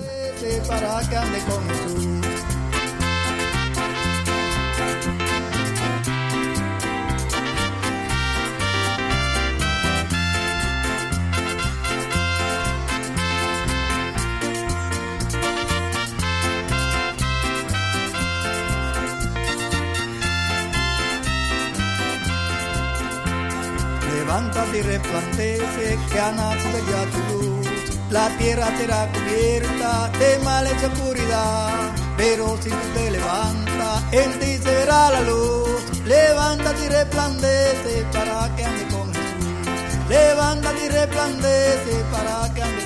levántate 24.39 24.79
y 24.79 24.83
resplandece, 24.83 25.99
que 26.13 26.21
ha 26.21 26.31
nacido 26.31 26.79
ya 26.91 27.11
tu 27.11 27.35
luz. 27.35 27.67
La 28.11 28.29
tierra 28.39 28.69
será 28.79 29.09
cubierta 29.13 30.11
de 30.19 30.39
males 30.45 30.75
y 30.81 30.85
oscuridad, 30.85 31.93
pero 32.17 32.57
si 32.63 32.71
tú 32.71 32.77
te 32.95 33.11
levantas, 33.11 34.03
en 34.13 34.39
ti 34.39 34.59
se 34.59 34.71
verá 34.71 35.11
la 35.11 35.23
luz. 35.23 35.83
Levántate 36.05 36.85
y 36.85 36.89
resplandece 36.89 38.07
para 38.13 38.55
que 38.55 38.65
ande 38.65 38.85
con 38.95 39.13
Jesús. 39.13 40.09
Levántate 40.09 40.85
y 40.85 40.89
resplandece 40.89 42.05
para 42.13 42.55
que 42.55 42.63
ande 42.63 42.78